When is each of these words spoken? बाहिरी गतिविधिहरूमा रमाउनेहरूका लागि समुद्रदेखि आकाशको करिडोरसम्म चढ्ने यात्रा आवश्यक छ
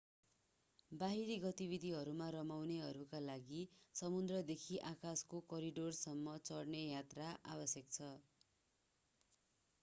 बाहिरी 0.91 1.33
गतिविधिहरूमा 1.41 2.29
रमाउनेहरूका 2.35 3.19
लागि 3.25 3.59
समुद्रदेखि 3.95 4.79
आकाशको 4.89 5.43
करिडोरसम्म 5.49 6.35
चढ्ने 6.43 6.83
यात्रा 6.87 7.29
आवश्यक 7.53 7.95
छ 7.95 8.11